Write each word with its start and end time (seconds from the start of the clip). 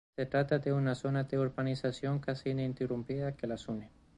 Se 0.17 0.25
trata 0.25 0.57
de 0.57 0.73
una 0.73 0.95
zona 0.95 1.25
de 1.25 1.37
urbanización 1.37 2.17
casi 2.17 2.49
ininterrumpida 2.49 3.35
que 3.37 3.45
las 3.45 3.67
une. 3.67 3.91